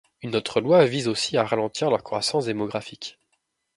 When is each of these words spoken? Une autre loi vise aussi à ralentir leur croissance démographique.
Une 0.23 0.35
autre 0.35 0.61
loi 0.61 0.83
vise 0.85 1.07
aussi 1.07 1.37
à 1.37 1.43
ralentir 1.45 1.91
leur 1.91 2.03
croissance 2.03 2.45
démographique. 2.47 3.19